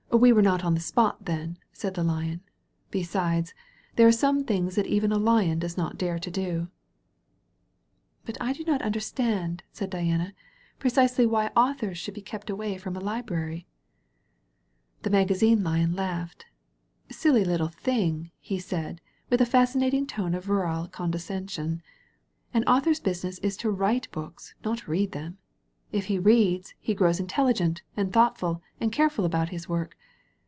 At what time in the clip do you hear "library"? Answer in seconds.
12.99-13.65